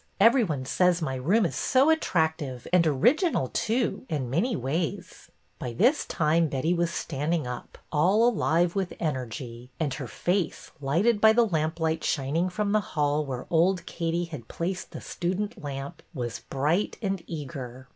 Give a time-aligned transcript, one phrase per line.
[0.19, 5.73] Every one says my room is so attractive, and original, too, in many ways." By
[5.73, 11.33] this time Betty was standing up, all alive with energy, and her face, lighted by
[11.33, 16.01] the lamp light shining from the hall where old Katie had placed the student lamp,
[16.15, 17.87] was bright and eager.